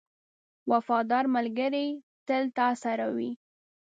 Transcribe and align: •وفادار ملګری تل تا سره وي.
•وفادار 0.71 1.23
ملګری 1.35 1.87
تل 2.27 2.43
تا 2.57 2.67
سره 2.83 3.05
وي. 3.15 3.31